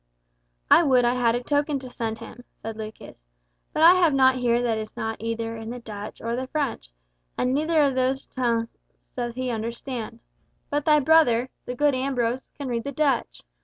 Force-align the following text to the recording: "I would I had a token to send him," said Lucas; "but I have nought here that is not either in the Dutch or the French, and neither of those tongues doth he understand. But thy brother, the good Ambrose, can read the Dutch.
"I 0.71 0.81
would 0.81 1.05
I 1.05 1.13
had 1.13 1.35
a 1.35 1.43
token 1.43 1.77
to 1.77 1.91
send 1.91 2.17
him," 2.17 2.43
said 2.55 2.75
Lucas; 2.75 3.23
"but 3.71 3.83
I 3.83 3.93
have 3.93 4.15
nought 4.15 4.33
here 4.33 4.59
that 4.59 4.79
is 4.79 4.97
not 4.97 5.17
either 5.21 5.55
in 5.55 5.69
the 5.69 5.77
Dutch 5.77 6.19
or 6.23 6.35
the 6.35 6.47
French, 6.47 6.89
and 7.37 7.53
neither 7.53 7.83
of 7.83 7.93
those 7.93 8.25
tongues 8.25 8.79
doth 9.15 9.35
he 9.35 9.51
understand. 9.51 10.19
But 10.71 10.85
thy 10.85 10.99
brother, 11.01 11.51
the 11.65 11.75
good 11.75 11.93
Ambrose, 11.93 12.49
can 12.57 12.67
read 12.67 12.83
the 12.83 12.91
Dutch. 12.91 13.43